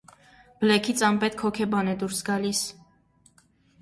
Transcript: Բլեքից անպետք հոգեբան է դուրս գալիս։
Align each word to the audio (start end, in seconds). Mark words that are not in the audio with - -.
Բլեքից 0.61 1.03
անպետք 1.09 1.45
հոգեբան 1.47 1.91
է 1.91 1.93
դուրս 2.05 2.23
գալիս։ 2.31 2.63